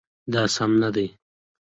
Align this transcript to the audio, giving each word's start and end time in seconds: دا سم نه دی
دا 0.33 0.41
سم 0.55 0.71
نه 0.81 0.89
دی 0.95 1.07